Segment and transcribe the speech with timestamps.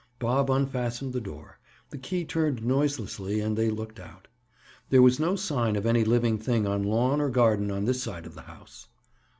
[0.17, 1.59] Bob unfastened the door,
[1.91, 4.27] the key turned noiselessly and they looked out.
[4.89, 8.25] There was no sign of any living thing on lawn or garden on this side
[8.25, 8.87] of the house.